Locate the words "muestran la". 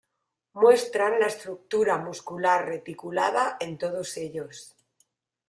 0.61-1.27